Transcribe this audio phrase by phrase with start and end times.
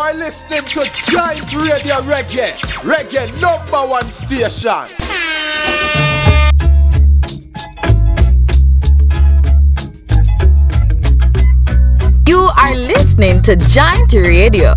[0.00, 0.80] are listening to
[1.10, 4.70] Joint Radio Reggae, Reggae number one station.
[12.26, 14.74] You are listening to Joint Radio.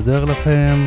[0.00, 0.79] לסדר לכם.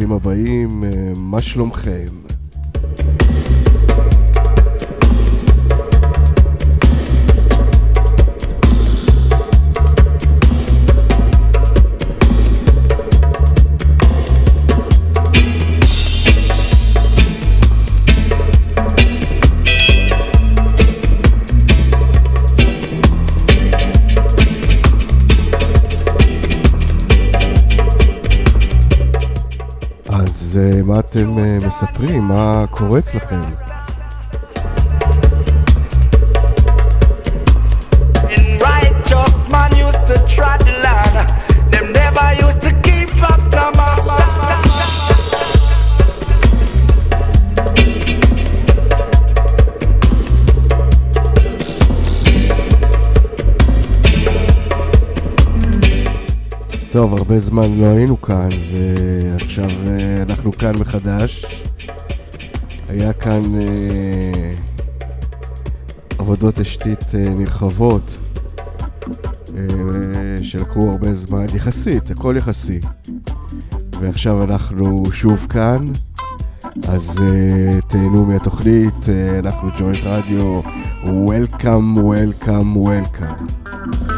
[0.00, 2.19] ברוכים הבאים, אה, מה שלומכם?
[31.10, 32.22] אתם אה, מספרים?
[32.22, 33.69] מה קורה אצלכם?
[57.30, 58.48] הרבה זמן לא היינו כאן,
[59.32, 61.62] ועכשיו אה, אנחנו כאן מחדש.
[62.88, 64.54] היה כאן אה,
[66.18, 68.16] עבודות תשתית אה, נרחבות,
[69.56, 69.62] אה,
[70.42, 72.80] שלקחו הרבה זמן, יחסית, הכל יחסי.
[74.00, 75.88] ועכשיו אנחנו שוב כאן,
[76.88, 80.60] אז אה, תהנו מהתוכנית, אה, אנחנו ג'וינט רדיו,
[81.04, 84.09] Welcome, Welcome, Welcome.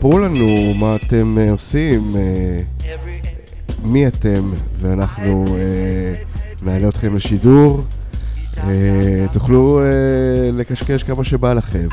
[0.00, 2.58] ספרו לנו מה אתם אה, עושים, אה,
[3.84, 6.14] מי אתם, ואנחנו אה,
[6.62, 7.82] נעלה אתכם לשידור.
[9.32, 9.80] תוכלו
[10.52, 11.88] לקשקש כמה שבא לכם.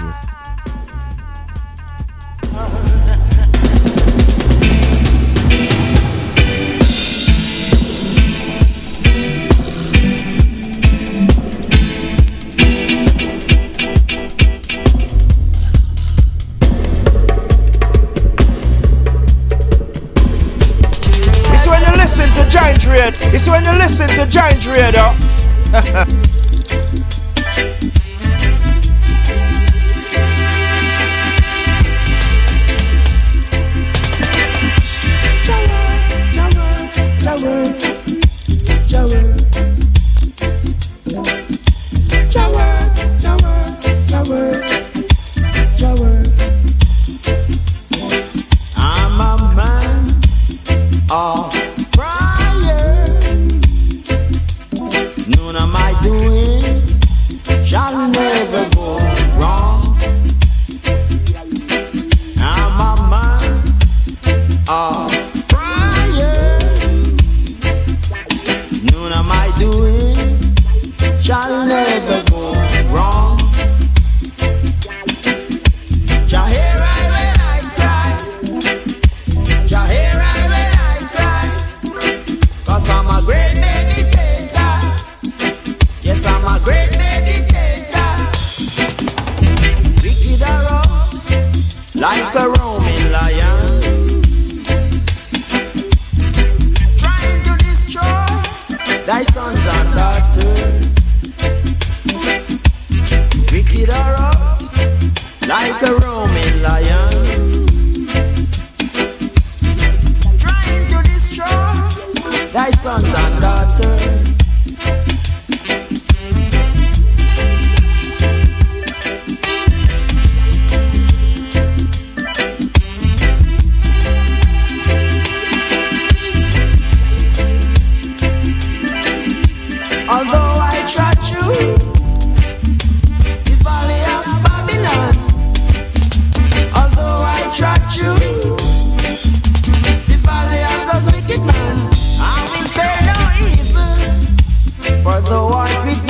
[145.28, 146.07] So I we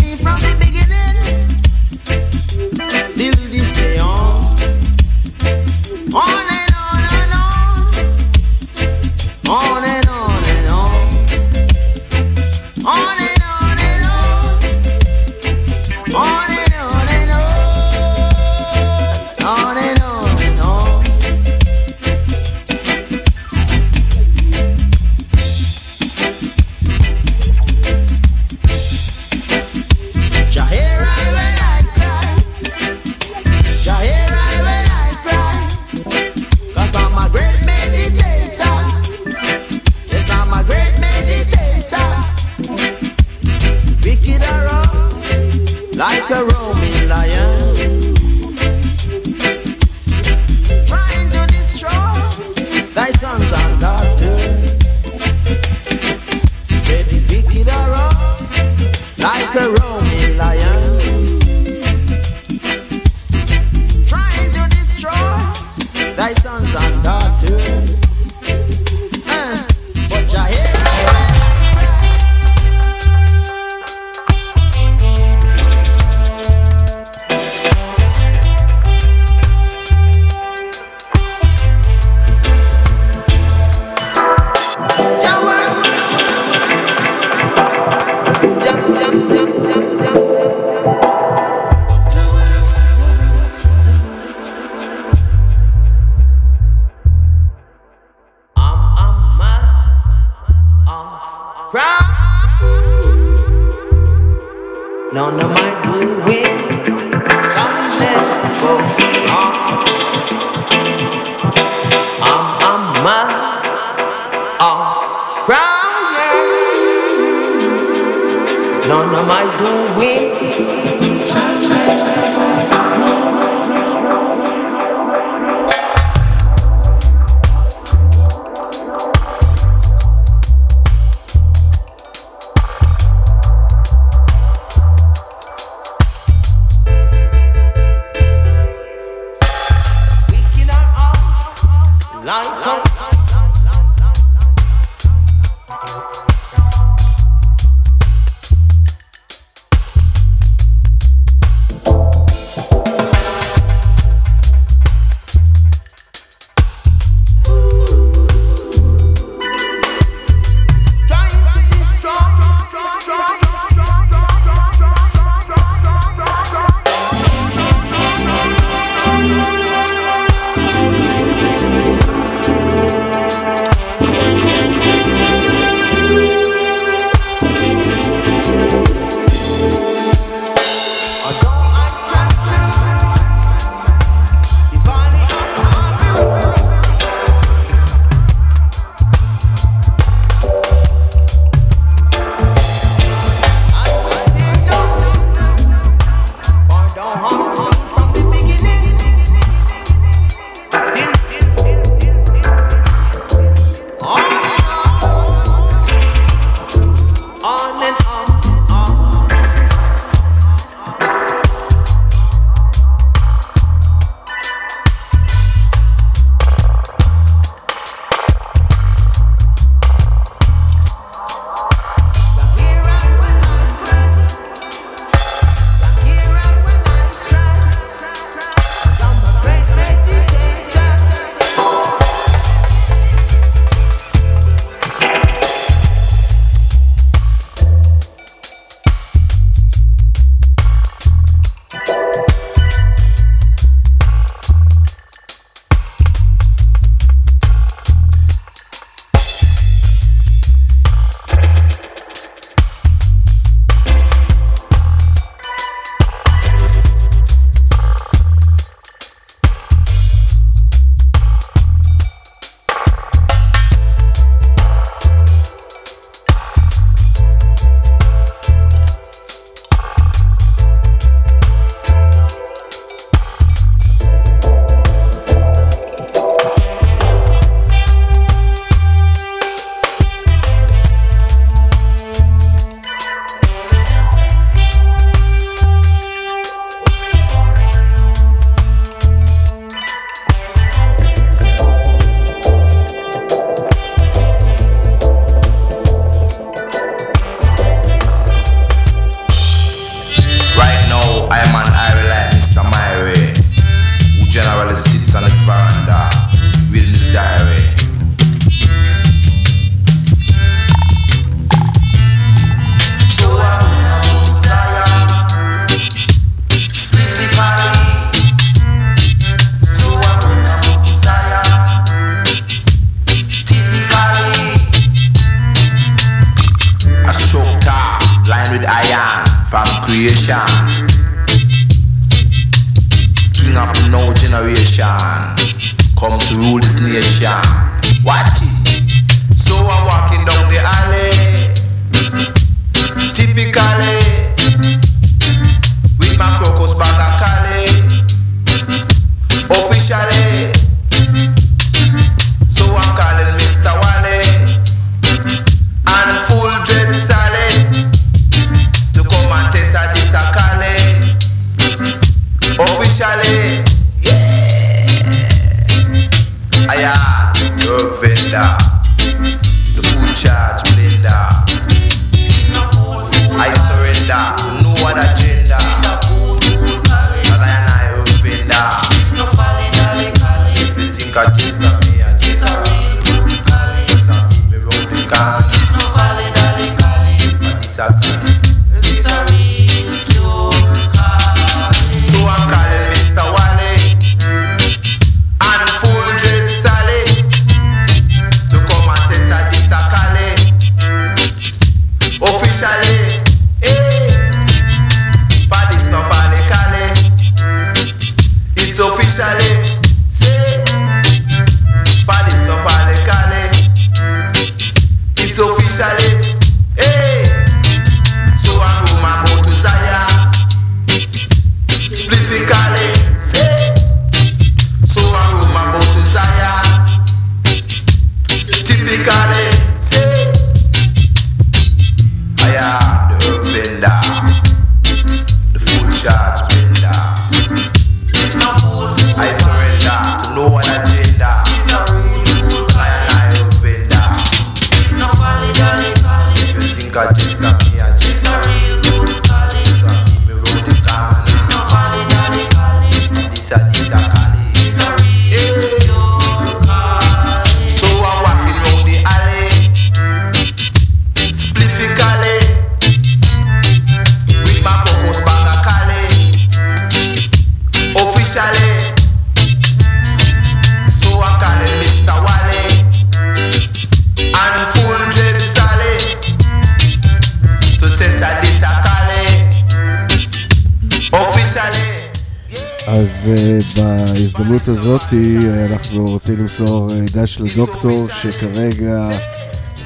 [487.18, 489.10] ניגש לדוקטור שכרגע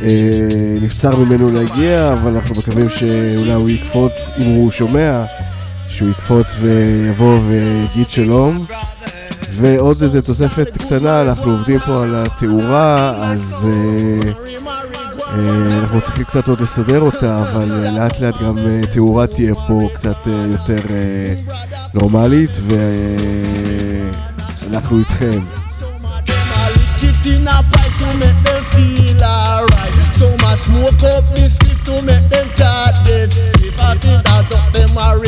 [0.01, 5.23] אה, נבצר ממנו להגיע, אבל אנחנו מקווים שאולי הוא יקפוץ, אם הוא שומע,
[5.89, 8.65] שהוא יקפוץ ויבוא ויגיד שלום.
[9.53, 14.31] ועוד איזה תוספת קטנה, אנחנו עובדים פה על התאורה, אז אה,
[15.27, 19.89] אה, אנחנו צריכים קצת עוד לסדר אותה, אבל לאט לאט גם אה, תאורה תהיה פה
[19.93, 21.33] קצת אה, יותר אה,
[21.93, 22.51] נורמלית,
[24.69, 25.60] ואנחנו אה, איתכם.
[27.21, 29.93] Just in a pipe to make them feel alright.
[30.13, 32.95] So my smoke up this gift to make them tired.
[33.05, 35.19] If I think that up them are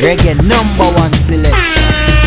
[0.00, 0.34] Reggae.
[0.42, 2.19] Number one selection.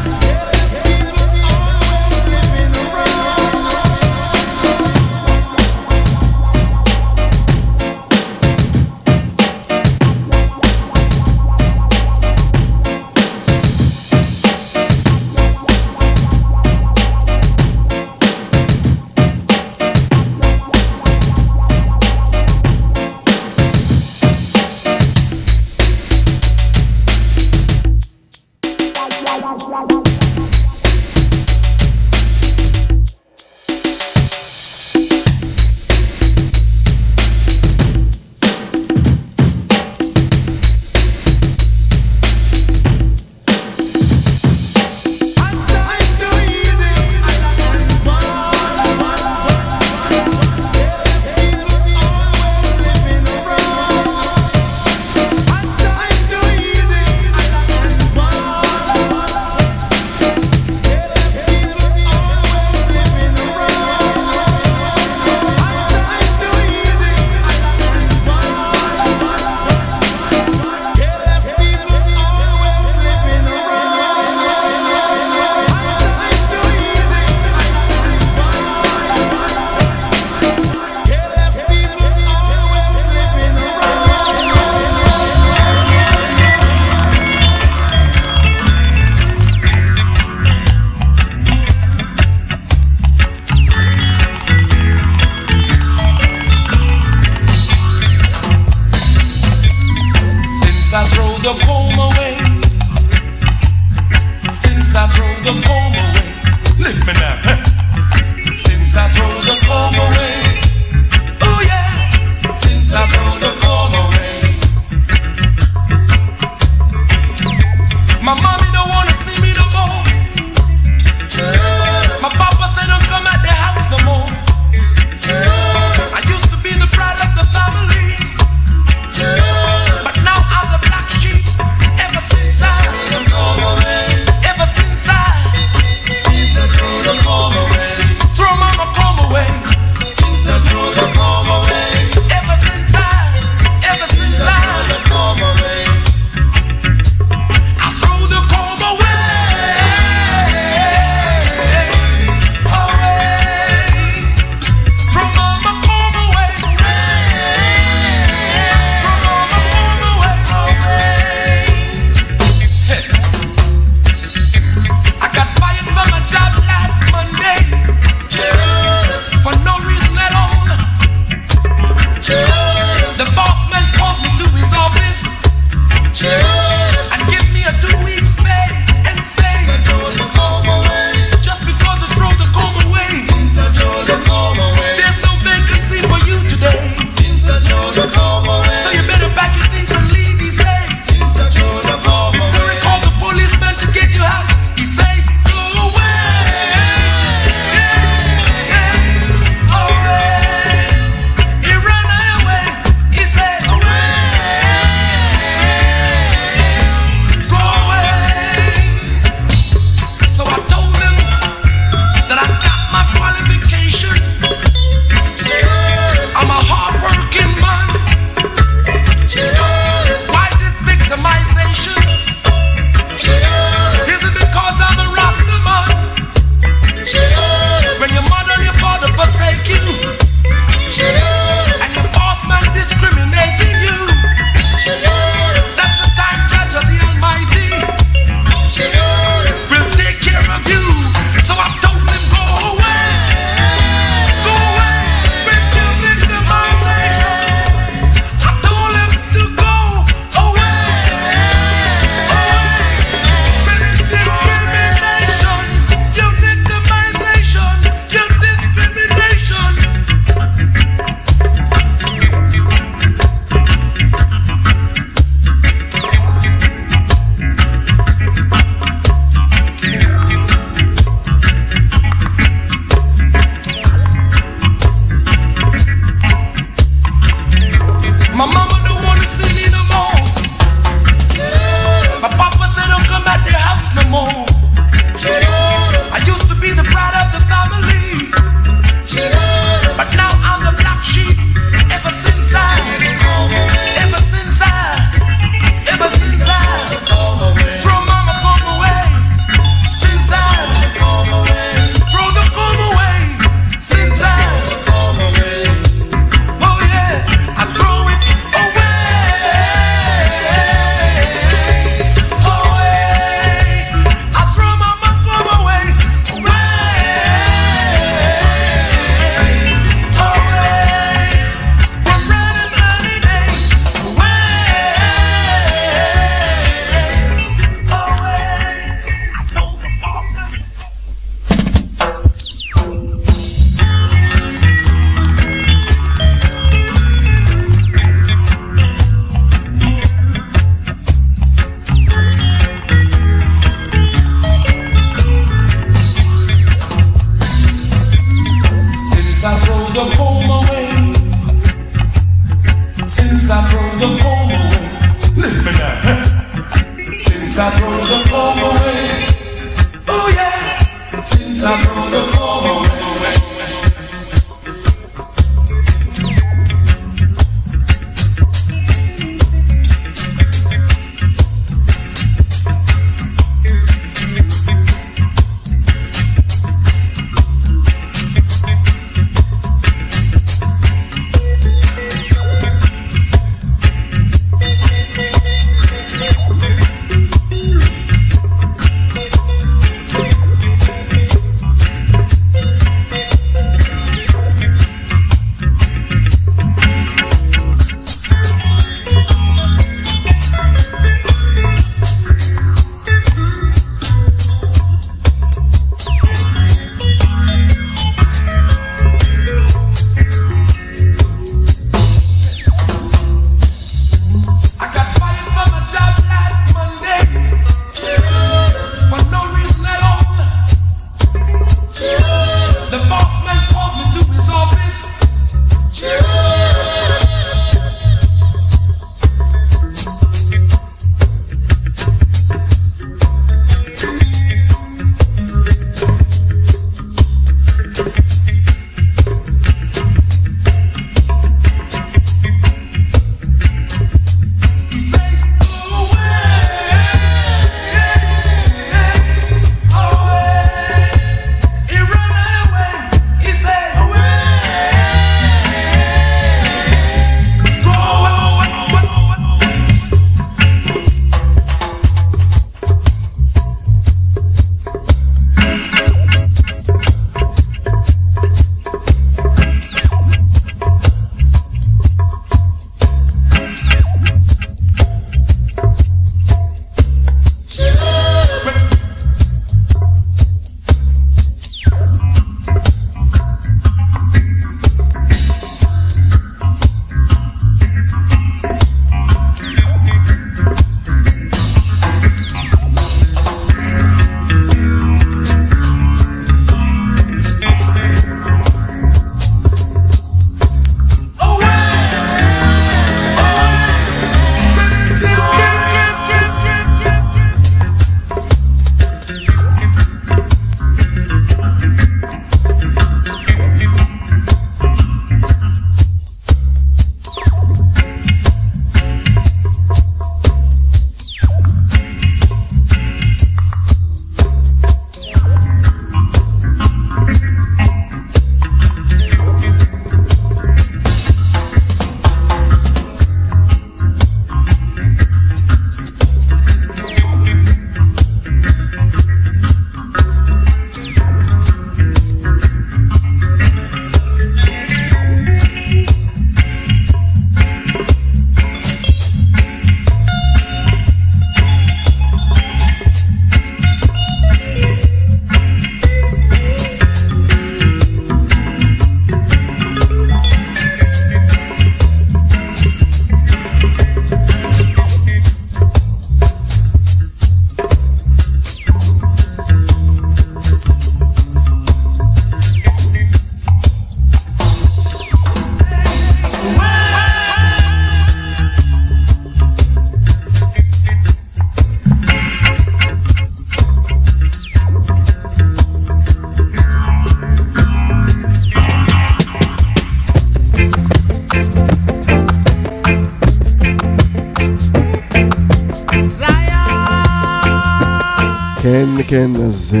[599.94, 600.00] אה,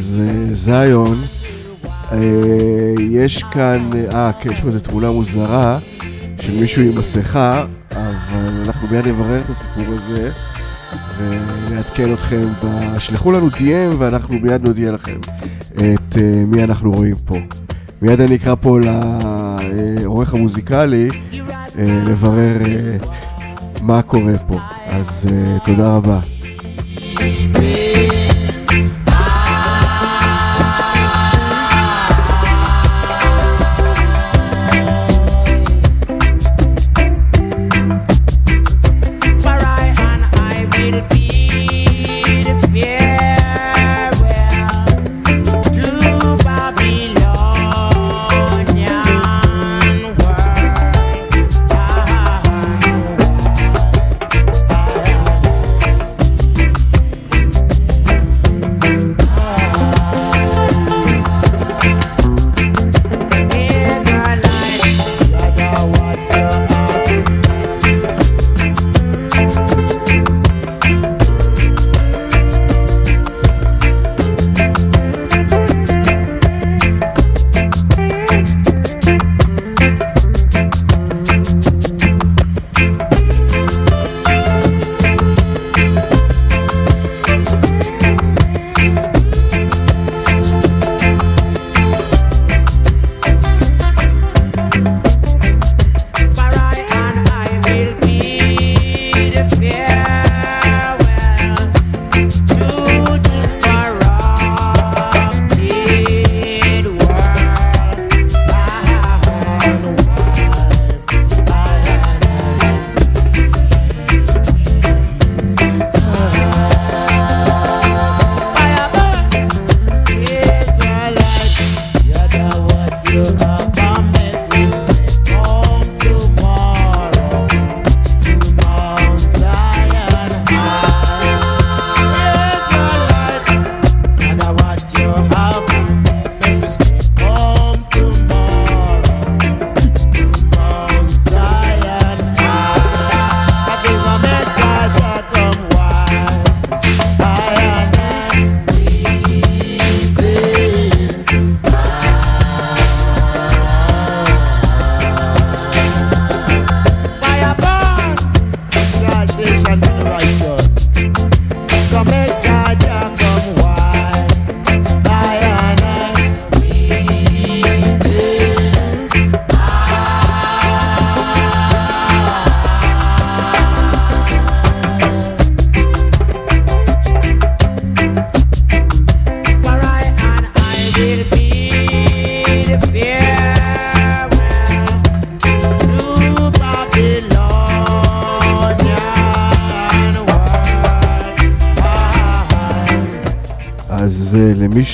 [0.00, 1.18] זה זיון.
[2.12, 2.18] אה,
[3.10, 5.78] יש כאן, אה, כן, יש פה איזו תמונה מוזרה
[6.40, 10.30] של מישהו עם מסכה, אבל אנחנו מיד נברר את הסיפור הזה
[11.18, 12.42] ונעדכן אתכם.
[12.64, 15.18] ב- שלחו לנו DM ואנחנו מיד נודיע לכם
[15.74, 17.36] את אה, מי אנחנו רואים פה.
[18.02, 21.08] מיד אני אקרא פה לעורך המוזיקלי
[21.78, 22.96] אה, לברר אה,
[23.82, 24.58] מה קורה פה.
[24.86, 26.35] אז אה, תודה רבה.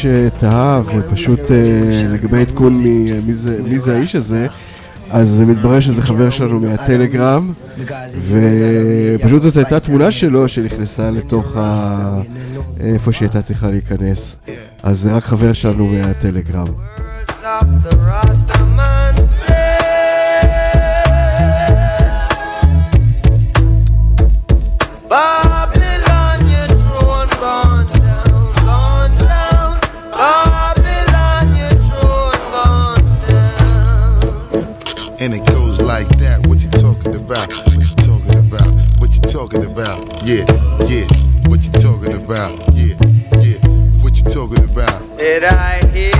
[0.02, 3.18] שתהה, ופשוט אה, לגבי עדכון אה,
[3.68, 4.46] מי זה האיש הזה,
[5.10, 7.52] אז זה מתברר שזה חבר שלנו מהטלגרם,
[8.28, 12.20] ופשוט זאת הייתה תמונה שלו שנכנסה לתוך ה...
[12.80, 14.36] איפה שהייתה צריכה להיכנס.
[14.82, 16.66] אז זה רק חבר שלנו מהטלגרם.
[40.32, 40.46] Yeah,
[40.88, 41.06] yeah,
[41.46, 42.58] what you talking about?
[42.72, 42.96] Yeah,
[43.42, 43.58] yeah,
[44.00, 45.18] what you talking about?
[45.18, 46.11] Did I hear?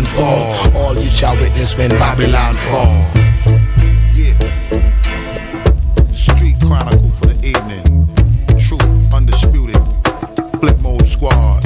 [0.00, 0.76] Babylon fall.
[0.76, 3.04] All you shall witness when Babylon fall.
[4.14, 4.36] Yeah.
[6.12, 8.08] Street Chronicle for the evening.
[8.58, 9.76] Truth undisputed.
[10.60, 11.62] Flip mode squad.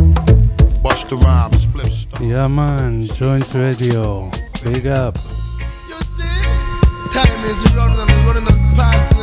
[0.82, 2.20] Busta Rhymes, flip.
[2.20, 3.04] Yeah, man.
[3.04, 4.30] Joint radio.
[4.64, 5.16] Big up.
[7.12, 9.13] Time is running, running past.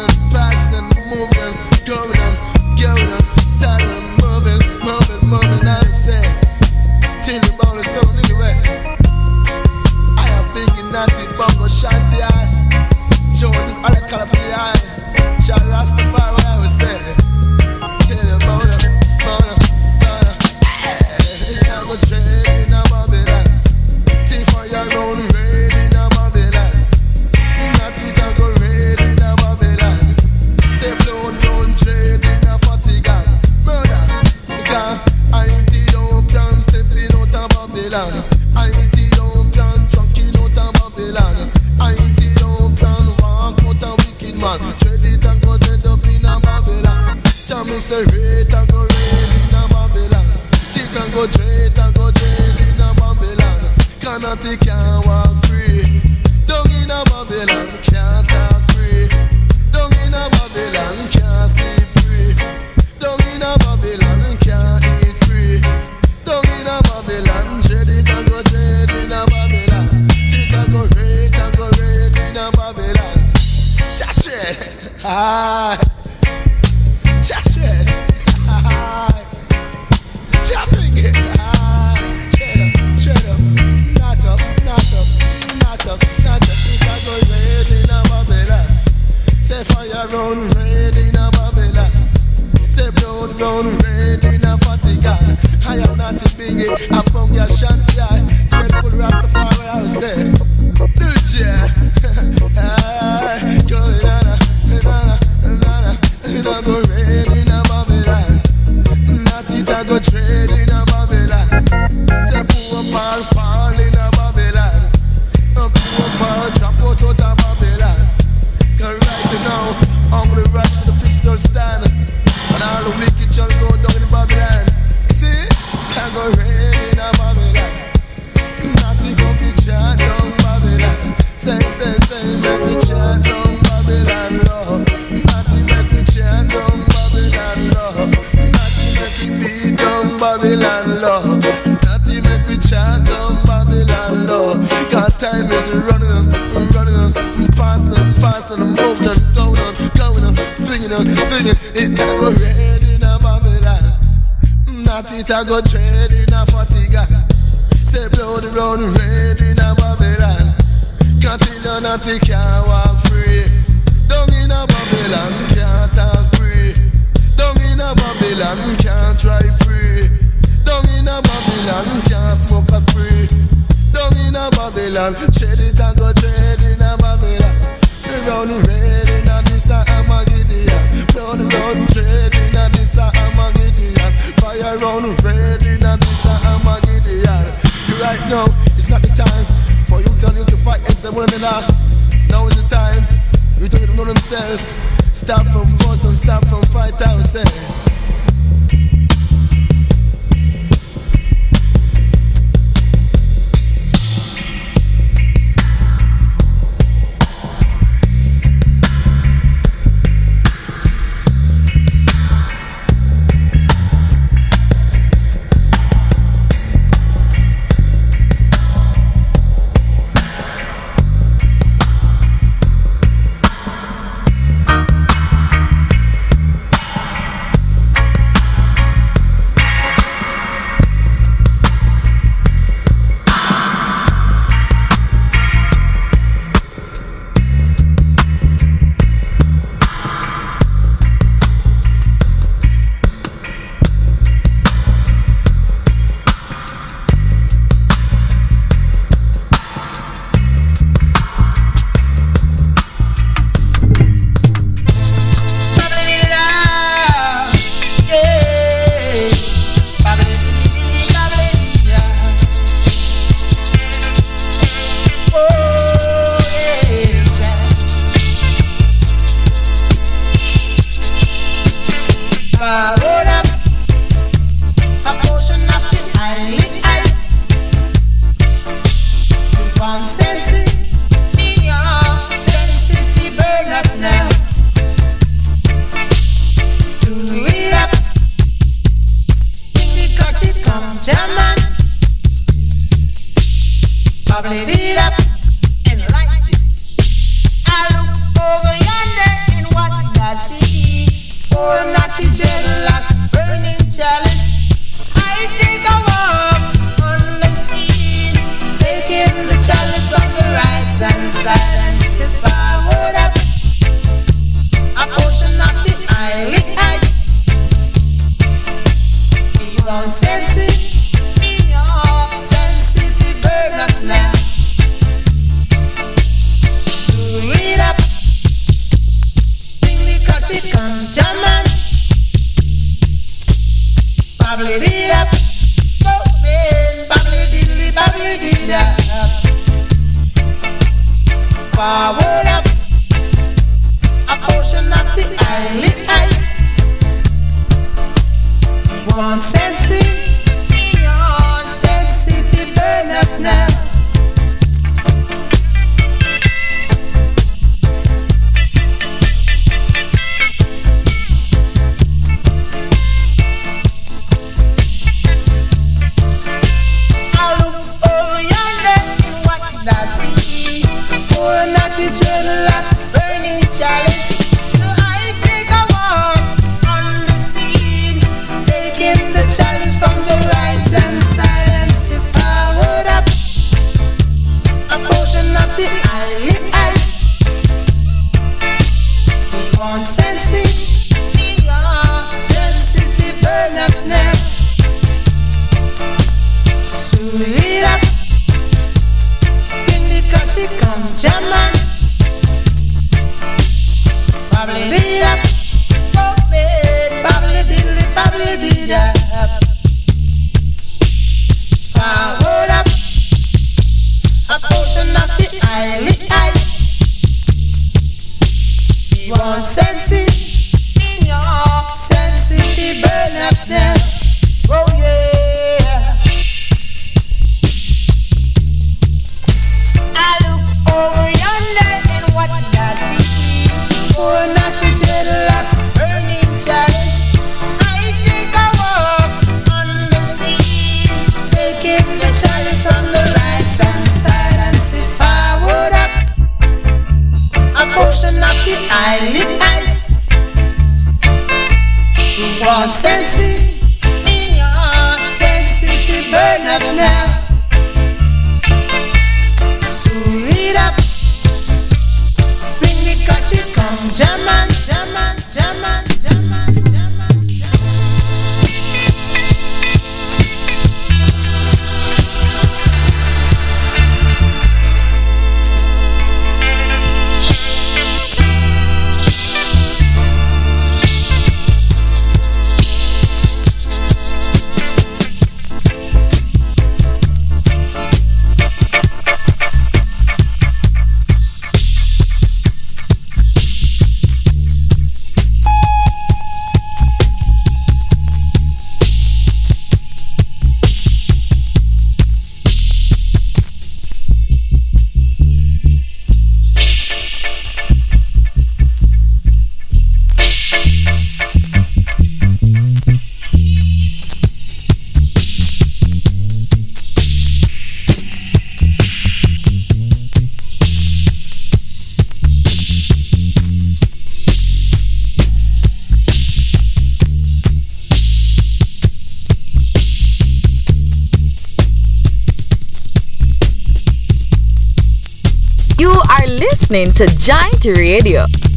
[536.62, 538.71] Listening to Joint Radio.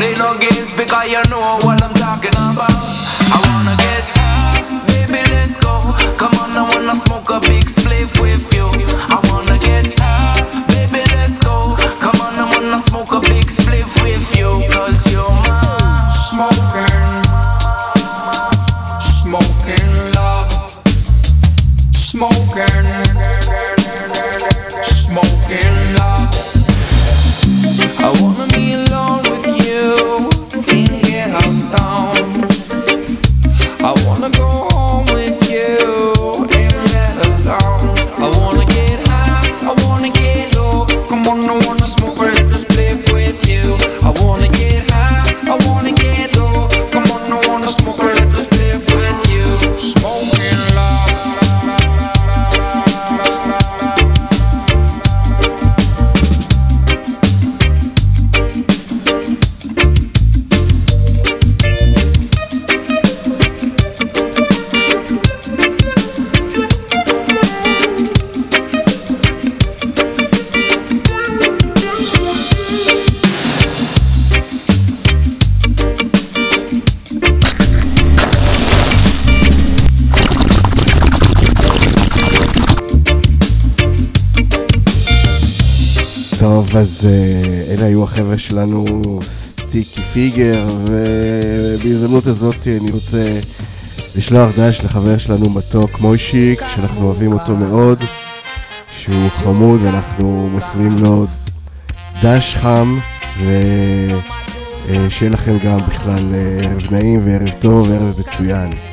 [0.00, 2.79] Play no games because you know what I'm talking about.
[88.66, 93.40] שלנו סטיקי פיגר, ובהזדמנות הזאת אני רוצה
[94.16, 98.04] לשלוח דש לחבר שלנו מתוק מוישיק, שאנחנו אוהבים אותו מאוד,
[98.98, 101.26] שהוא חמוד ואנחנו מוסרים לו
[102.22, 102.98] דש חם,
[104.88, 108.89] ושיהיה לכם גם בכלל אה, ערב נעים וערב טוב וערב מצוין.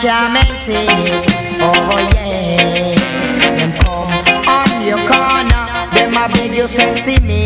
[0.00, 1.26] can't maintain it.
[1.60, 2.94] Oh yeah,
[3.56, 4.10] them come
[4.46, 7.37] on your corner, them a beg you sexy me.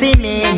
[0.00, 0.49] see me.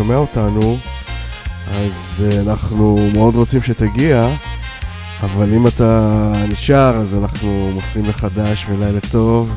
[0.00, 0.76] שומע אותנו,
[1.70, 4.28] אז אה, אנחנו מאוד רוצים שתגיע,
[5.22, 8.26] אבל אם אתה נשאר, אז אנחנו מוסרים לך
[8.70, 9.54] ולילה טוב,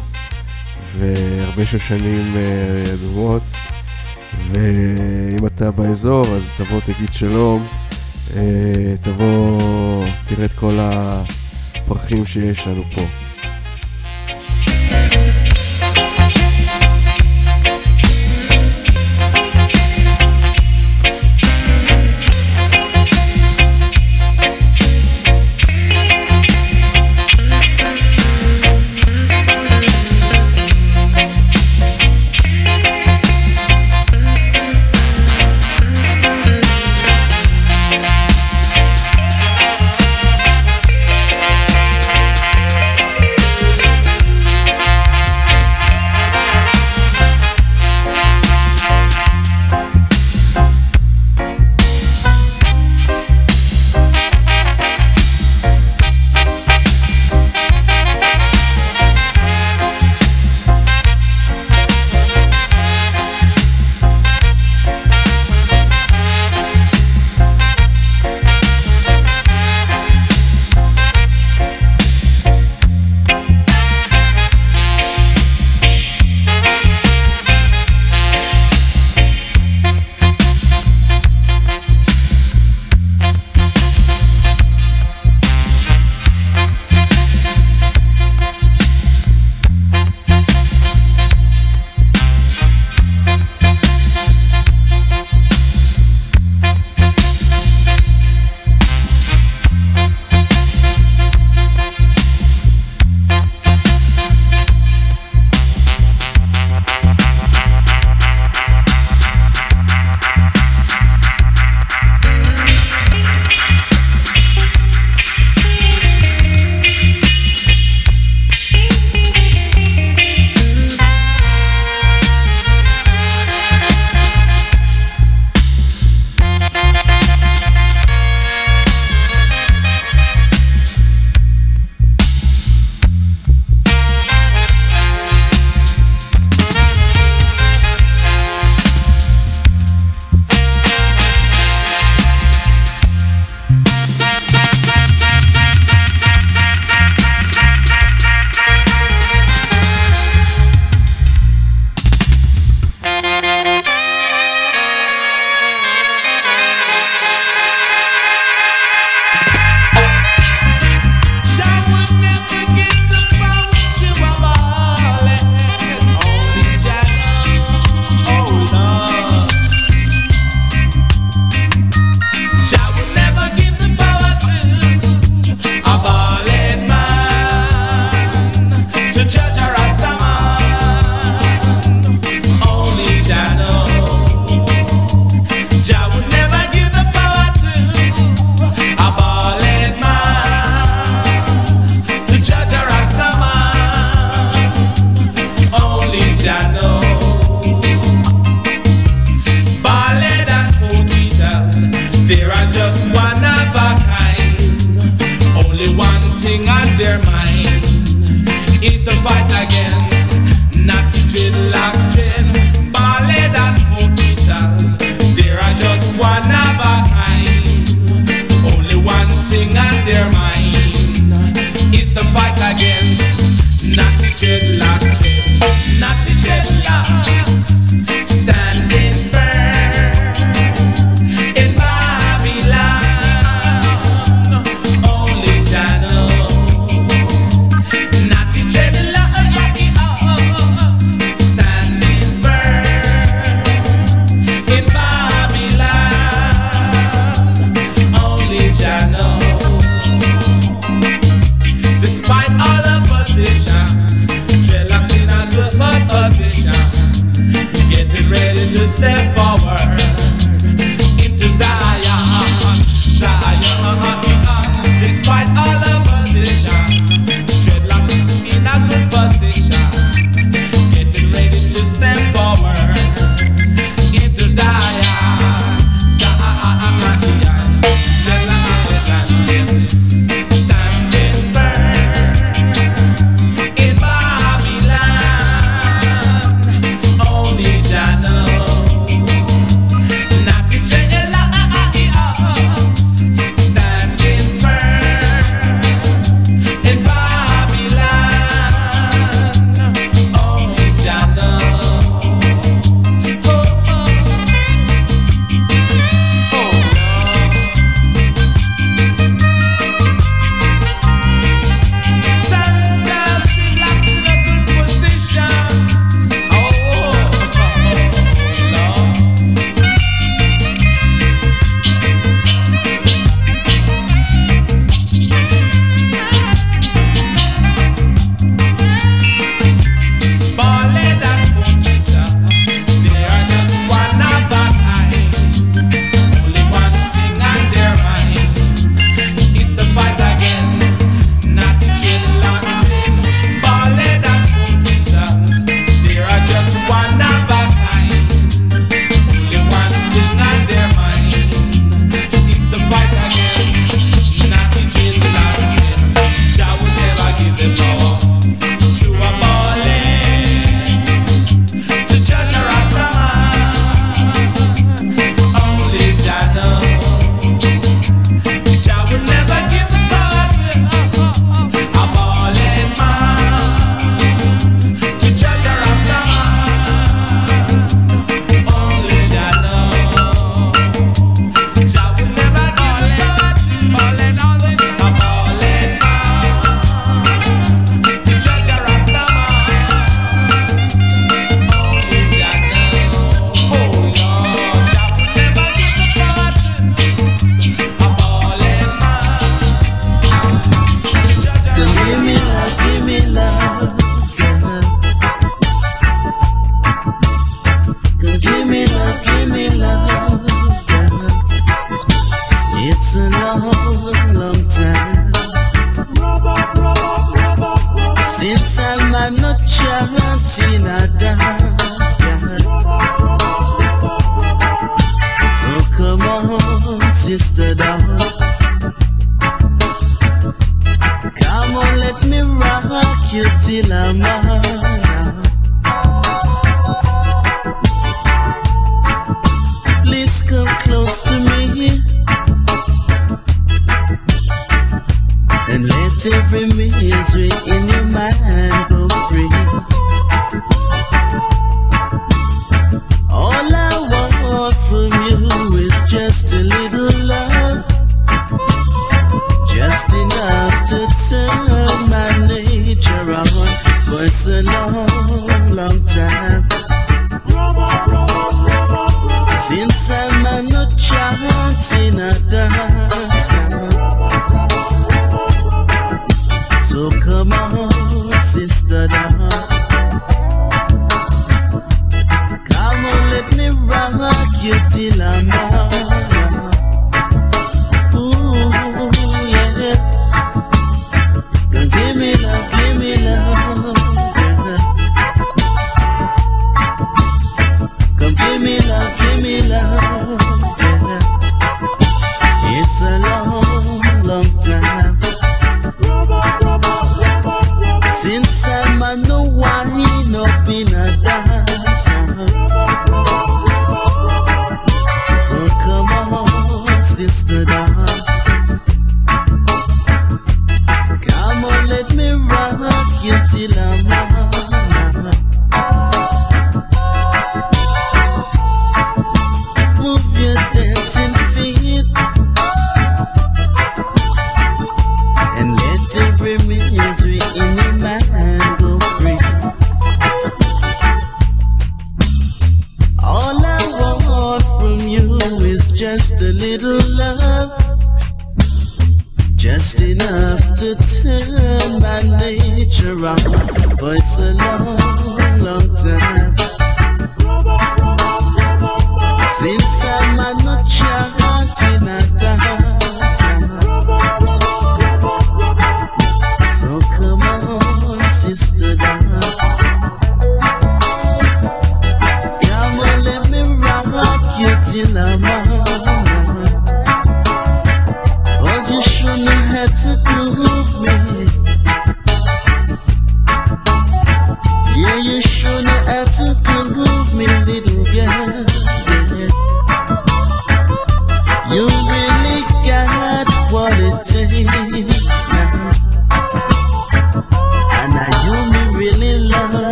[0.97, 3.41] והרבה שושנים אה, אדומות,
[4.51, 7.67] ואם אתה באזור, אז תבוא, תגיד שלום,
[8.35, 13.22] אה, תבוא, תראה את כל הפרחים שיש לנו פה.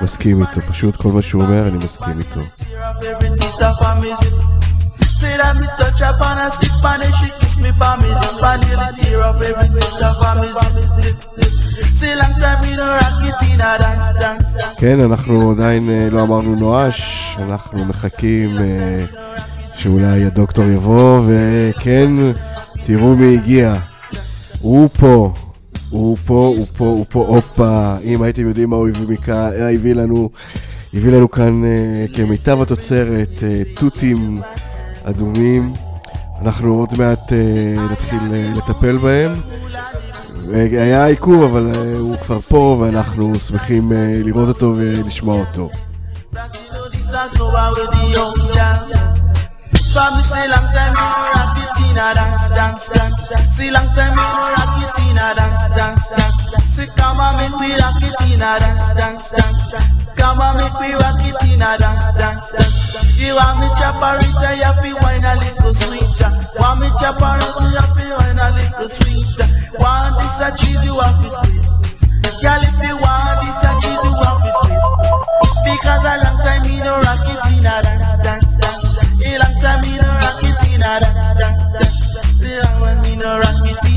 [0.00, 0.60] מסכים איתו.
[0.60, 2.40] פשוט כל מה שהוא אומר, אני מסכים איתו.
[14.76, 19.04] כן, אנחנו עדיין אה, לא אמרנו נואש, אנחנו מחכים אה,
[19.74, 22.10] שאולי הדוקטור יבוא, וכן,
[22.86, 23.74] תראו מי הגיע.
[24.60, 25.32] הוא פה,
[25.92, 27.94] הוא פה, הוא פה, הוא פה, הופה.
[28.04, 30.30] אם הייתם יודעים מה הוא הביא מכאן, אה, הביא לנו,
[30.94, 34.40] הביא לנו כאן אה, כמיטב התוצרת, אה, תותים
[35.04, 35.72] אדומים.
[36.42, 39.32] אנחנו עוד מעט אה, נתחיל אה, לטפל בהם.
[40.54, 45.70] היה עיכוב, אבל אה, הוא כבר פה, ואנחנו שמחים אה, לראות אותו ולשמוע אותו.
[50.16, 51.04] Me say long time me
[51.56, 51.61] no
[51.92, 53.56] rock it in a dance, dance, dance, dance.
[53.56, 56.64] Say long time me no rock it in a dance, dance, dance.
[56.74, 60.06] Say come on make we rock it in a dance, dance, dance.
[60.16, 63.18] Come on make we rock it in a dance, dance, dance.
[63.18, 66.30] You want me chaparita, you have to wine a little sweeter.
[66.58, 69.46] Want me chaparita, you have to wine a little sweeter.
[69.78, 71.68] Want this a cheese, you have to squeeze.
[72.40, 74.88] Girl, if you want this a cheese, you have to squeeze.
[75.62, 78.42] Because a long time me no rock it in a dance, dance.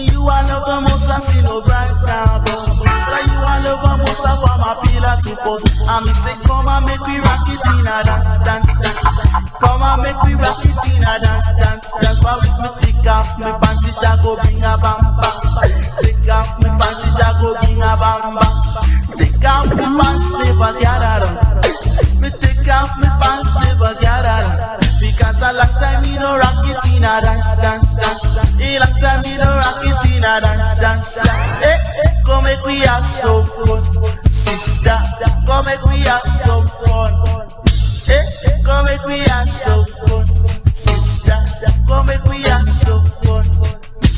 [0.00, 4.32] You are love most I see no bright now, but you are love most I
[4.40, 5.68] want my pillar to post.
[5.88, 9.50] I'm say, come and make me rock it in a dance, dance, dance.
[9.60, 12.20] Come and make me rock it in a dance, dance, dance.
[12.24, 15.36] But with me take off me pants, it a go bring a bam bam.
[16.00, 18.54] Take off me pants, it a go bring a bam bam.
[19.20, 21.36] Take off me pants, never gather on.
[22.24, 24.79] Me take off me pants, never gather on.
[25.20, 28.24] Because a long time me no rock it in a dance, dance, dance.
[28.56, 31.60] A long time me no rock it in a dance, dance, dance.
[31.60, 33.84] Eh, eh, come make we have some fun,
[34.24, 34.96] sister.
[35.44, 37.12] Come make we have some fun.
[38.08, 40.24] Eh, eh, come make we have some fun,
[40.72, 41.36] sister.
[41.86, 43.44] Come make we have some fun.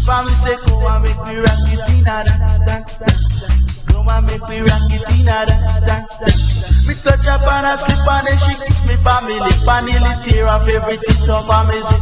[0.06, 3.84] Family say come and make me rock it in a dance, dance, dance.
[3.90, 6.81] Come and make me rock it in a dance, dance, dance.
[7.02, 10.46] Me touch up and I slip and then she kiss me family, and nearly tear
[10.46, 11.98] off everything tough and me zip.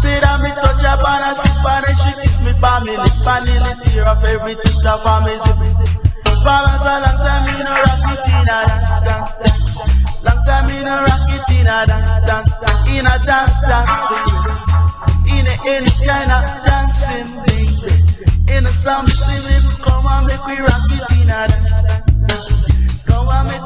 [0.00, 3.44] Say that me touch up and I slip and then she kiss me family, and
[3.44, 4.24] nearly tear off
[4.80, 5.60] tough and me zip.
[6.40, 10.24] Farmers a long time me no rock it in a dance, dance, dance.
[10.24, 12.88] Long time me no rock it in a dance, dance, dance.
[12.88, 14.48] In a dance, dance, baby.
[15.28, 17.92] In a any kind of dancing, baby.
[18.48, 23.04] In a song, see me come and make me rock it in a dance, dance.
[23.04, 23.65] Come and make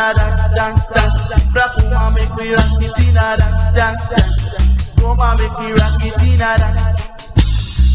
[0.00, 1.44] a dance, dance, dance.
[1.52, 4.96] Black woman make we rock it in a dance, dance, dance.
[4.96, 7.12] Come and make we rock it in a dance.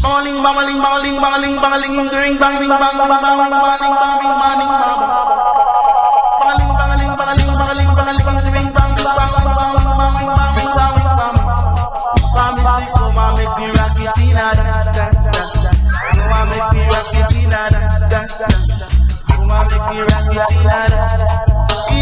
[0.02, 5.00] Bangling, bangling, bangling, bangling, bangling, bang, bang, bang, bang, bang, bang, bang, bang, bang, bang.
[6.46, 11.34] Bangling, bangling, bangling, bangling, bangling, ring, bang, bang, bang, bang, bang, bang, bang, bang, bang.
[12.36, 15.58] Family, come and make me rock it in a dance, dance, dance.
[16.14, 18.62] Come and make me rock it in a dance, dance, dance.
[19.26, 21.45] Come and make me rock it in a dance,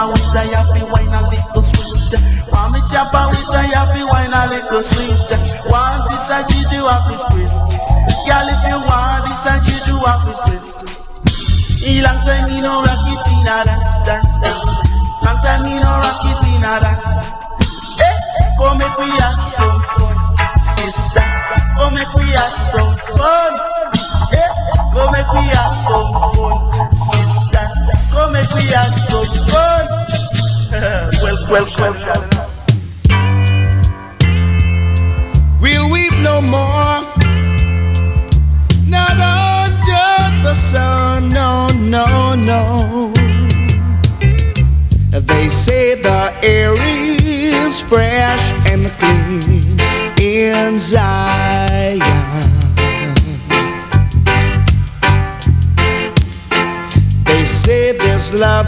[0.00, 2.12] jabba with a happy wine a little sweet.
[2.48, 5.28] Want me jabba with a happy wine a little sweet.
[5.68, 7.52] Want this a juju of this quiz.
[8.24, 10.64] Girl, if you want this a juju of this quiz.
[11.84, 14.88] E long time me no rock it in a dance, dance, dance.
[15.24, 17.32] Long time me no rock it in a dance.
[18.00, 18.16] Hey,
[18.58, 20.16] come make we have some fun,
[20.76, 21.28] sister.
[21.76, 23.52] Come make we have some fun.
[24.32, 24.48] Hey,
[24.94, 26.72] go make we have some fun,
[27.12, 27.64] sister.
[28.12, 29.79] Come make we have some fun.
[29.79, 29.79] Eh,
[30.80, 31.10] well,
[35.90, 37.02] weep no more.
[38.86, 43.12] Not under the sun, no, no, no.
[45.10, 49.78] They say the air is fresh and clean
[50.18, 52.19] in Zion.
[57.98, 58.66] There's love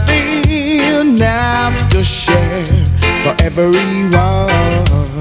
[0.49, 2.65] enough to share
[3.23, 5.12] for everyone.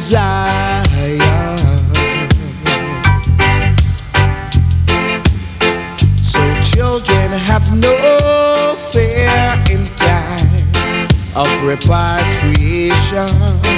[0.00, 1.20] Zion.
[6.22, 10.64] So children have no fear in time
[11.36, 13.69] of repatriation.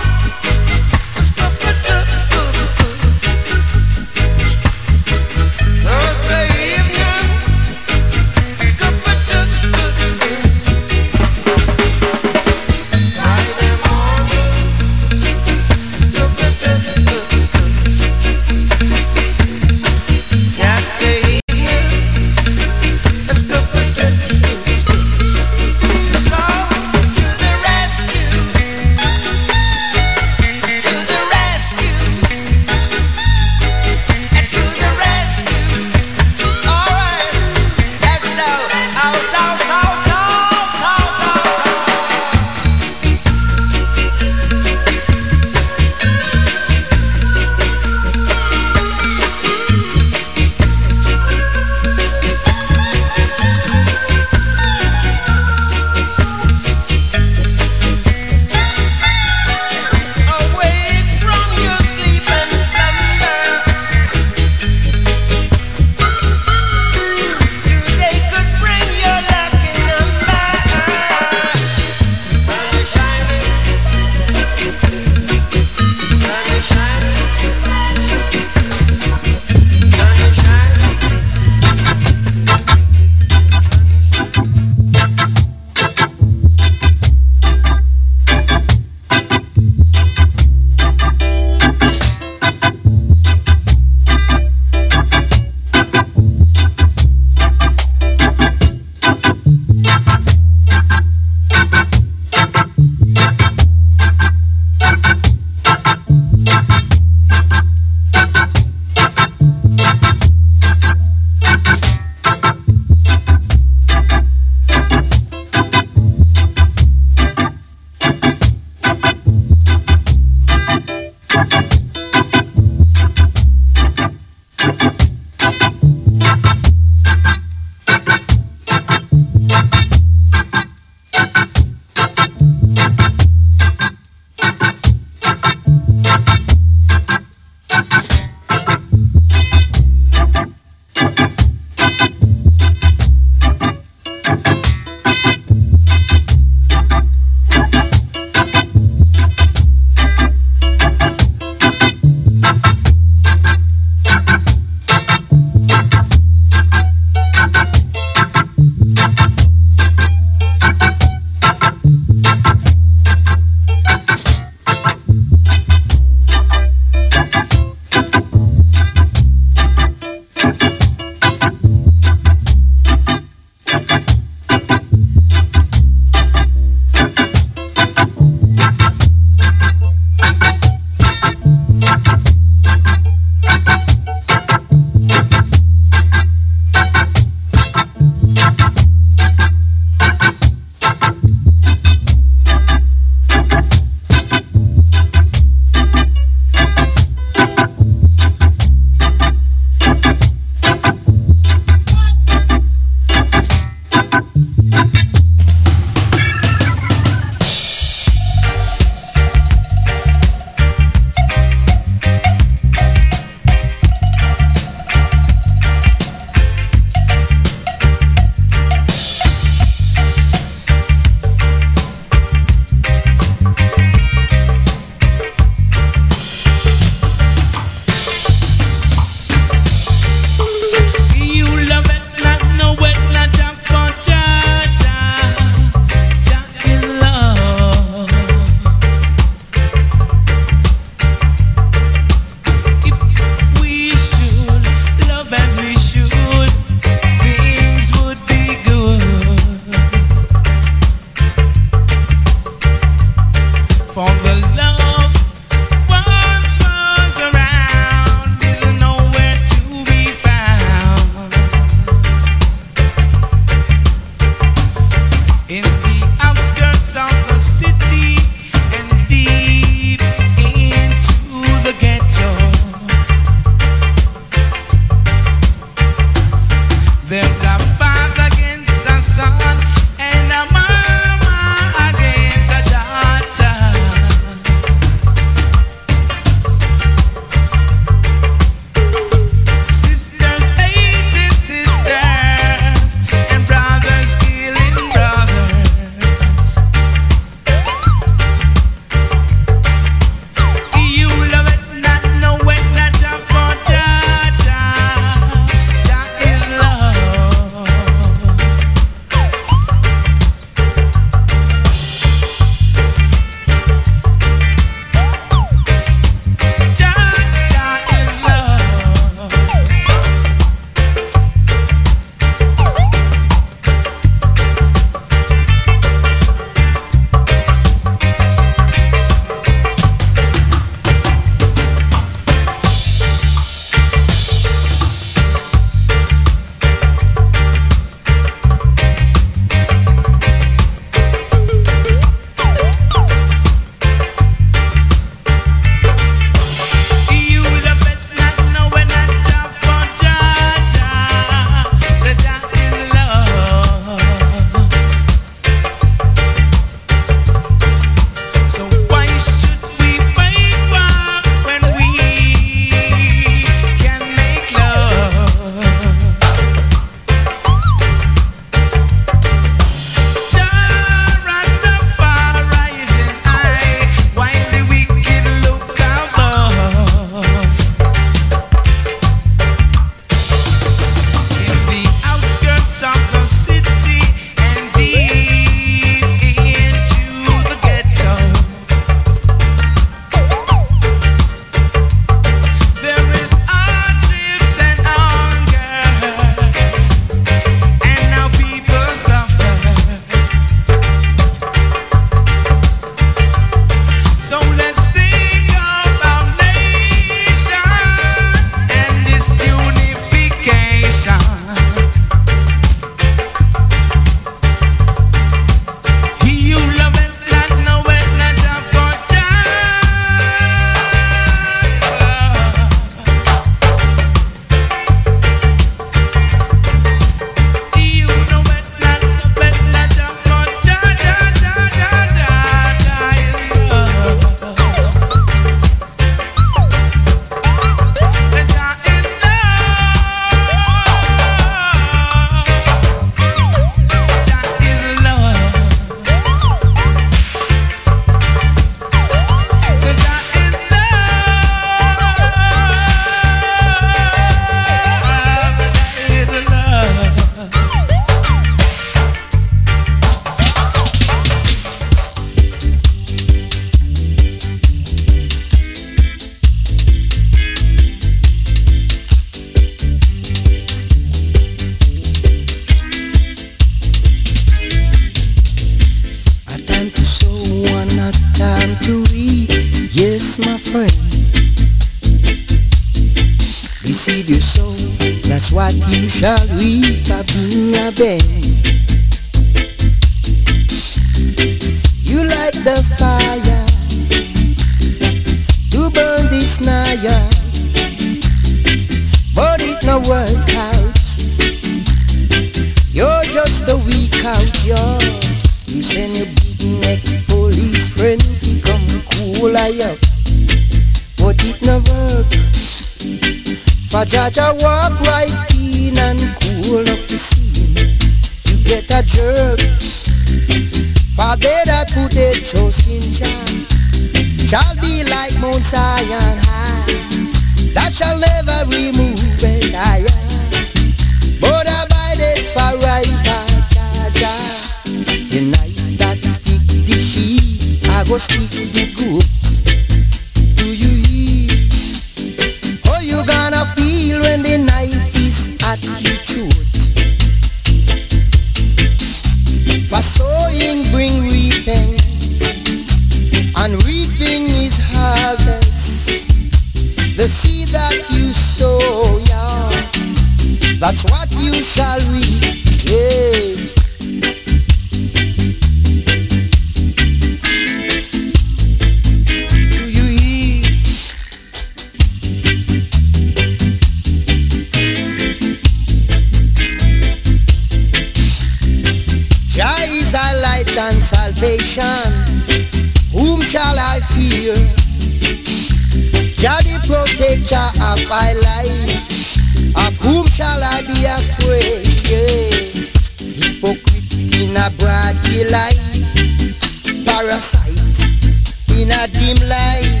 [599.04, 600.00] A dim light.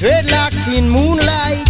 [0.00, 1.68] Dreadlocks in moonlight.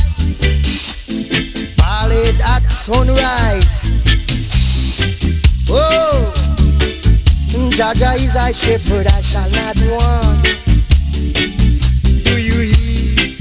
[1.76, 3.90] Ballad at sunrise.
[5.68, 6.32] Oh,
[7.74, 10.44] Jah Jah is a shepherd, I shall not want.
[12.22, 13.34] Do you hear?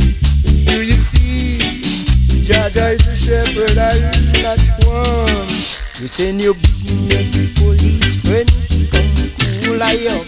[0.65, 1.59] Do you see?
[2.43, 5.49] Jah Jah is a shepherd, I will not want.
[6.01, 8.49] You send your big neck police friend
[8.89, 9.13] come
[9.63, 10.26] cool I up,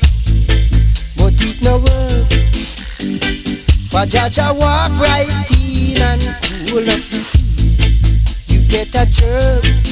[3.89, 6.21] For Jah Jah walk right in and
[6.69, 8.53] cool up the sea.
[8.53, 9.88] You get a jerk.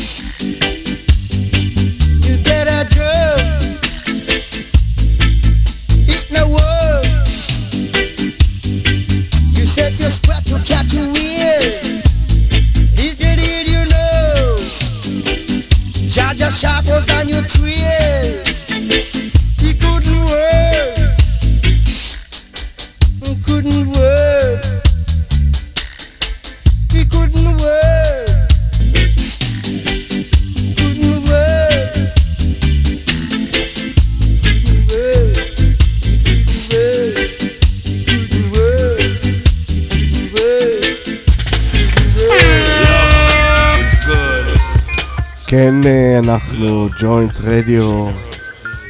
[45.85, 48.07] אה, אנחנו ג'וינט רדיו,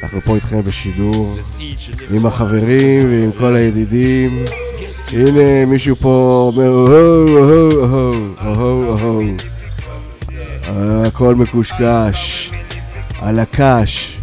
[0.02, 1.34] אנחנו פה איתכם בשידור,
[2.10, 4.44] עם החברים ועם כל הידידים.
[5.12, 7.84] הנה מישהו פה אומר אהו אהו
[8.40, 9.36] אהו אהו אהו
[11.06, 12.50] הכל מקושקש,
[13.20, 14.17] על הקש.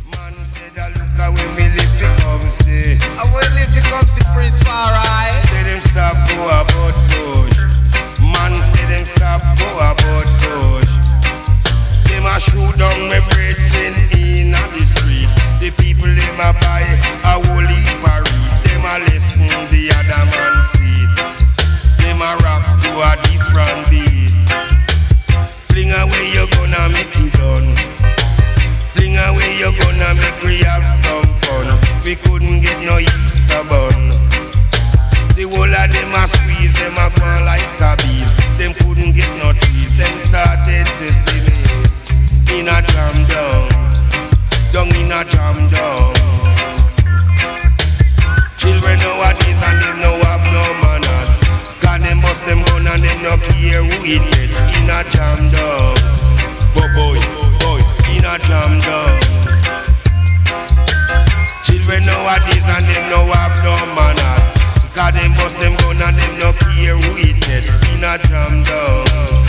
[12.36, 15.32] A shoot down me brethren in the street.
[15.62, 16.84] The people them a buy
[17.24, 18.52] a whole heap of read.
[18.68, 21.16] Them a listen the other man seat.
[22.04, 24.36] Them a rock to a different beat.
[25.70, 27.72] Fling away you gonna make it done.
[28.92, 31.68] Fling away, you're gonna make we have some fun.
[32.04, 34.10] We couldn't get no Easter bun.
[35.36, 38.28] The whole of them a squeeze, them a go like a beat.
[38.60, 41.25] Them couldn't get no trees, them started to
[42.66, 43.70] in a jam down,
[44.72, 46.16] down in a jam down.
[48.58, 51.30] Children know what is and them know have no manners.
[51.78, 55.52] Cause them bust them gun and them no care who it get in a jam
[55.54, 55.94] down.
[56.74, 57.20] Boy, boy,
[57.62, 59.22] boy, in a jam down.
[61.62, 64.42] Children know what is and them no have no manners.
[64.96, 68.64] Cause them bust them gun and them no care who it get in a jam
[68.64, 69.45] down.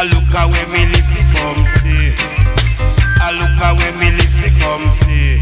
[0.00, 2.16] I look away me live to come see.
[3.20, 5.36] I look away me live to come see.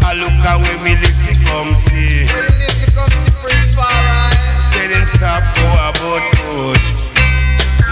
[0.00, 2.24] I look away me live to come see.
[4.72, 6.80] Say them stop for about good.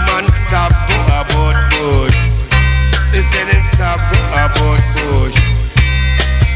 [0.09, 2.17] Man stop for about good.
[3.13, 5.33] They say them stop for about good.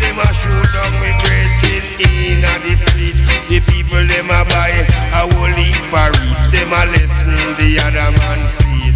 [0.02, 3.22] Them a shoot down me dressing in the street.
[3.46, 4.74] The people them a buy
[5.14, 6.18] a whole heap of.
[6.50, 8.93] Them a listen the other man seat.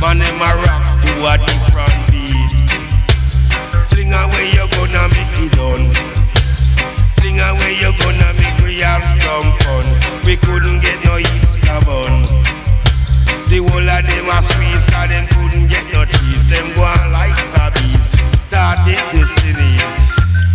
[0.00, 2.50] Man them a rock to a different beat.
[3.88, 5.90] Fling away you gonna make it done.
[7.16, 9.86] Fling away you gonna make we have some fun.
[10.24, 12.22] We couldn't get no Easter bun.
[13.48, 16.44] The whole of them a squeeze cause them couldn't get no cheese.
[16.50, 18.02] Them go on like a beat.
[18.48, 19.94] Started to sneeze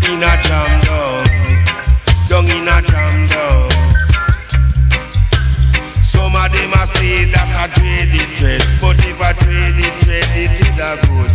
[0.09, 1.25] in a jam down.
[2.27, 3.58] Down in a jam down.
[6.59, 10.59] Them a say that I trade it trade, but if I trade it trade it
[10.59, 11.31] is a good.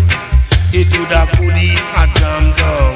[0.76, 2.92] It would a good in a jam down.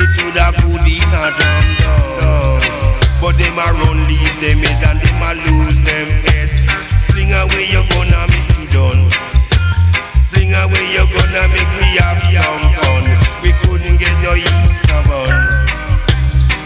[0.00, 2.60] It would a good in a jam down.
[3.20, 6.48] But them a run leave them head and them a lose them head.
[7.12, 9.04] Fling away you gonna make it done.
[10.32, 13.04] Fling away you gonna make we have some fun.
[13.44, 15.36] We couldn't get no Easter bun.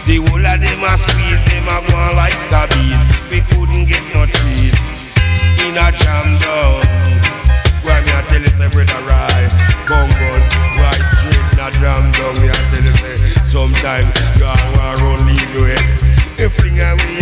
[0.05, 3.04] The whole of them a squeeze, them a go
[3.35, 4.73] we couldn't get no treat
[5.59, 6.79] in a jam down.
[7.83, 9.51] Why me I tell you say brother right,
[9.87, 10.47] bumbos,
[10.79, 12.41] right straight in jam down.
[12.41, 13.17] Me I tell you say
[13.51, 14.07] sometimes
[14.39, 15.75] you are run lead way,
[16.39, 17.14] you fling away.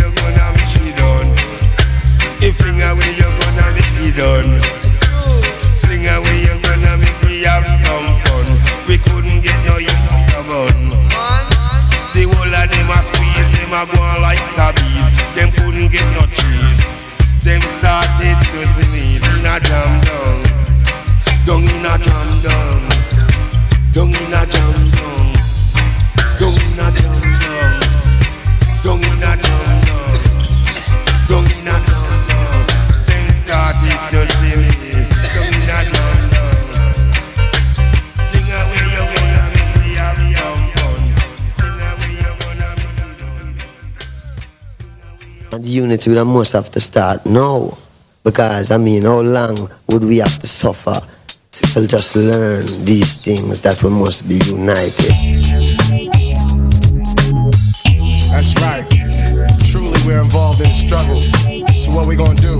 [46.05, 47.71] The we must have to start now.
[48.23, 49.55] Because, I mean, how long
[49.89, 50.95] would we have to suffer
[51.51, 55.11] to just learn these things that we must be united?
[58.31, 58.85] That's right.
[59.71, 61.19] Truly, we're involved in the struggle.
[61.77, 62.59] So, what we gonna do?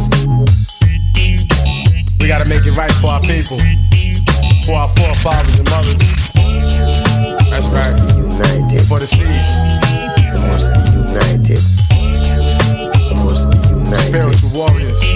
[2.20, 3.57] We gotta make it right for our people,
[4.65, 5.99] for our forefathers and mothers.
[7.49, 7.95] That's right.
[8.15, 8.88] United.
[8.88, 9.52] For the seeds.
[10.32, 11.23] We must be united.
[14.14, 15.12] Spiritual warriors.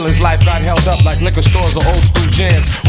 [0.00, 2.81] His life got held up like liquor stores or old school jams.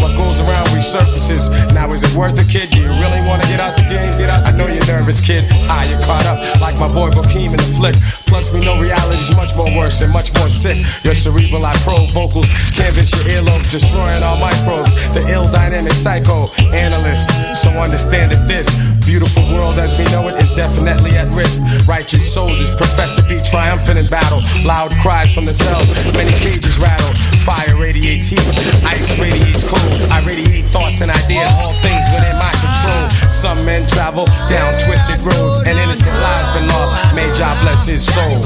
[0.84, 1.48] Goes.
[1.72, 2.68] Now, is it worth it, kid?
[2.76, 4.12] Do you really want to get out the game?
[4.20, 4.44] Get out.
[4.44, 5.48] I know you're nervous, kid.
[5.72, 7.96] Ah, you're caught up like my boy Bokeem in the flick.
[8.28, 10.76] Plus, we know reality's much more worse and much more sick.
[11.08, 14.92] Your cerebral, I probe vocals, canvas your earlobes, destroying all microbes.
[15.16, 17.32] The ill dynamic psycho analyst.
[17.56, 18.68] So understand that this
[19.08, 21.64] beautiful world as we know it is definitely at risk.
[21.88, 24.44] Righteous soldiers profess to be triumphant in battle.
[24.68, 27.14] Loud cries from the cells, many cages rattle.
[27.44, 28.40] Fire radiates heat,
[28.88, 30.00] ice radiates cold.
[30.16, 33.10] I radiate thoughts and ideas, all things within my control.
[33.30, 36.96] Some men travel down twisted roads, and innocent lives been lost.
[37.14, 38.40] May Jah bless his soul.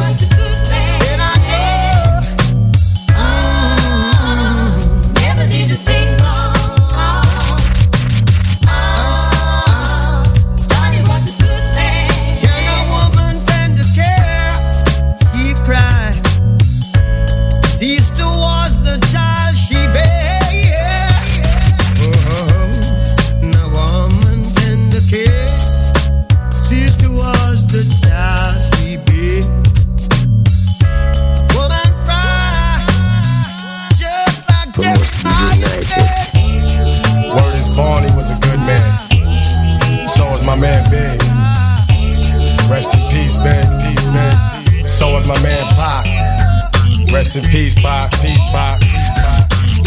[47.38, 48.11] In peace, Pac.
[48.22, 48.81] Peace, Pac.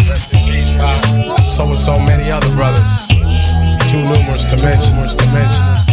[0.09, 1.49] Rest in peace, Pac.
[1.49, 3.09] So is so many other brothers.
[3.91, 4.95] Too numerous to mention.
[4.95, 5.90] To mention.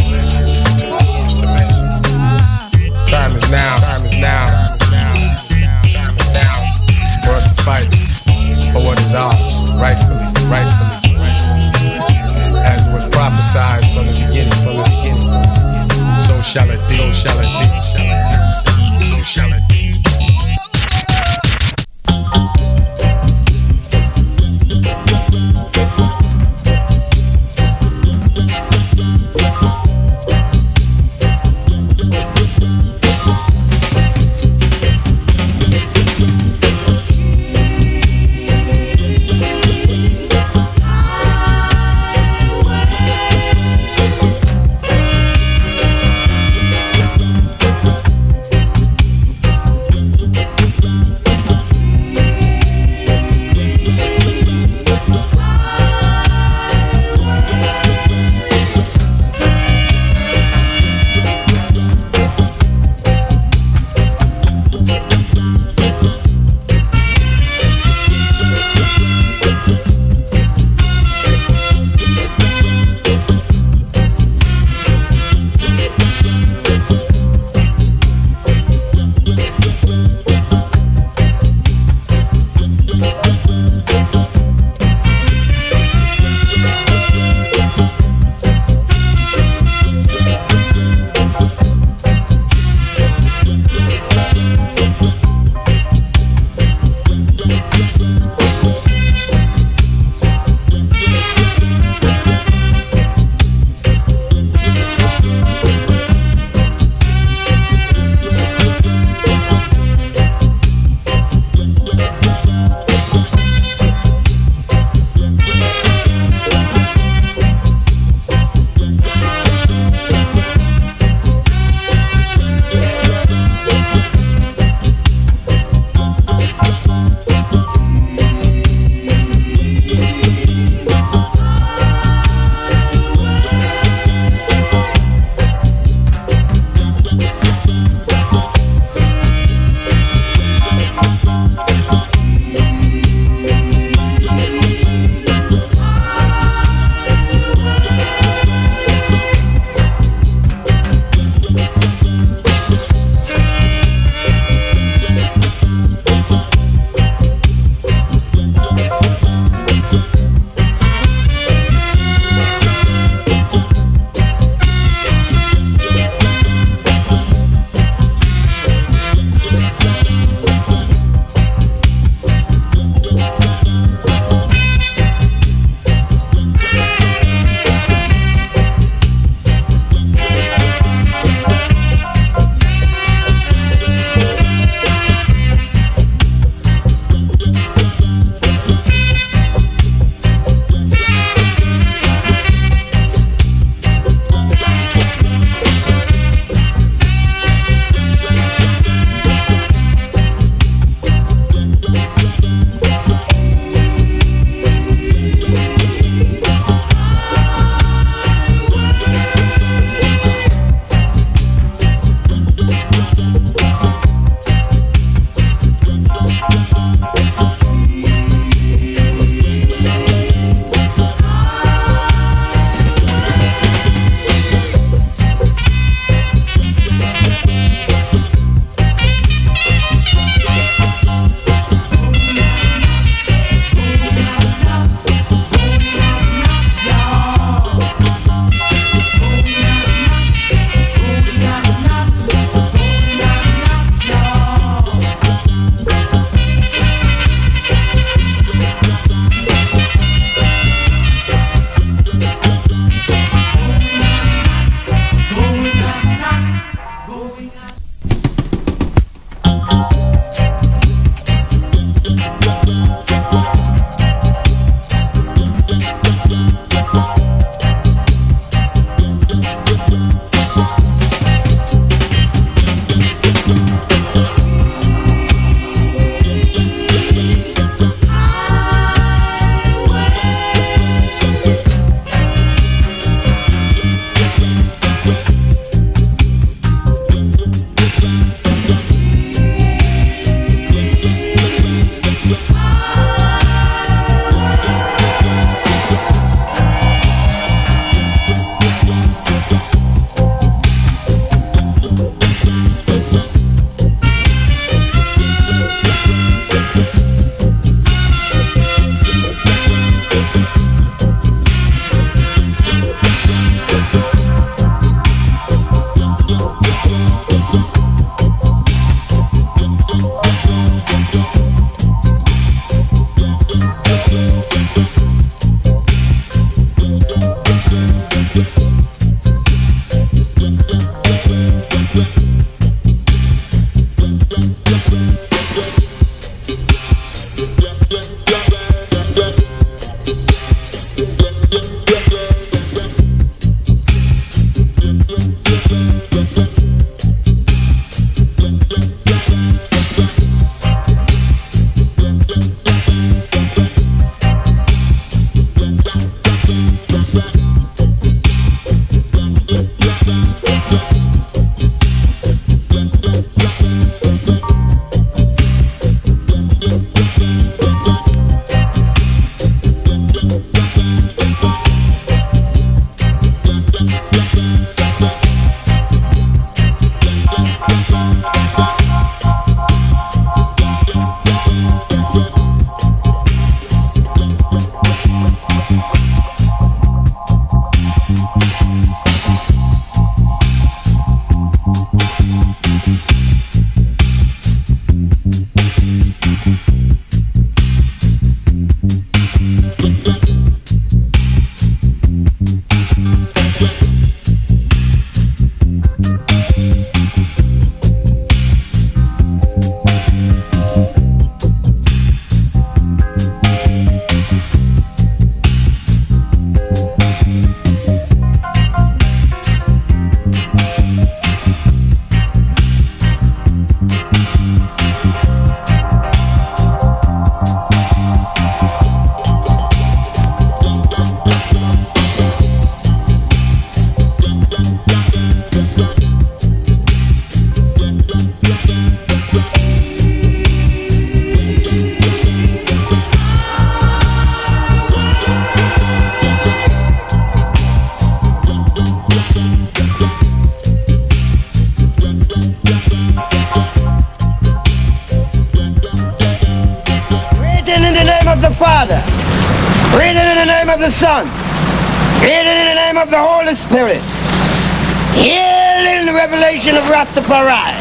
[467.08, 467.72] Rastafari,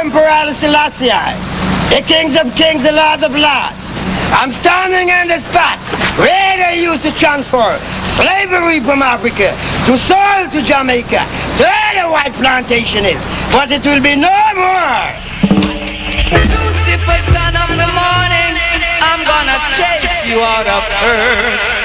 [0.00, 1.12] Emperor Selassie,
[1.92, 3.92] the kings of kings, the lords of lords.
[4.40, 5.76] I'm standing in the spot
[6.16, 7.76] where they used to transfer
[8.08, 9.52] slavery from Africa
[9.84, 11.20] to soil to Jamaica,
[11.60, 13.20] to where the white plantation is.
[13.52, 15.04] But it will be no more.
[16.32, 18.52] Lucifer, son of the morning,
[19.04, 21.77] I'm gonna chase you out of earth.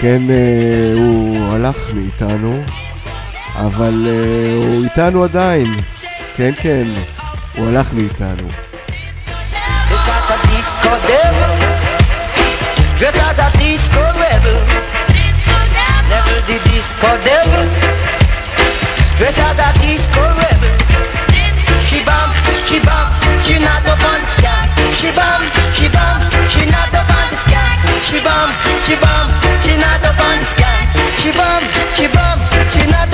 [0.00, 2.62] כן, אה, הוא הלך מאיתנו,
[3.54, 5.76] אבל אה, הוא איתנו עדיין.
[6.36, 6.84] כן, כן,
[7.56, 8.48] הוא הלך מאיתנו.
[21.88, 22.32] She bump,
[23.44, 23.96] she not the.
[24.26, 25.55] She bump, she bump,
[28.06, 28.54] She bump,
[28.86, 30.86] she bump, she not up on the scan.
[31.18, 31.66] She bump,
[31.98, 32.38] she bump,
[32.70, 33.05] she not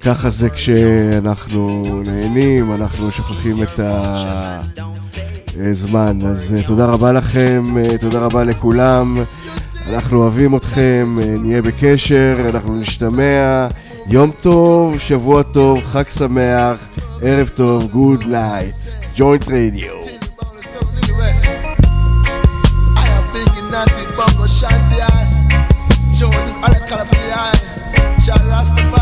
[0.00, 3.80] ככה זה כשאנחנו נהנים, אנחנו שוכחים את
[5.56, 6.18] הזמן.
[6.26, 9.18] אז אה, תודה רבה לכם, אה, תודה רבה לכולם.
[9.88, 13.68] אנחנו אוהבים אתכם, אה, נהיה בקשר, אנחנו נשתמע.
[14.08, 16.76] יום טוב, שבוע טוב, חג שמח,
[17.22, 18.74] ערב טוב, גוד לייט,
[19.16, 19.96] ג'וינט רדיו.
[24.60, 25.24] Shanti, I,
[26.16, 27.65] Joseph, I call up the eye.
[28.26, 28.95] preacher Rastafari.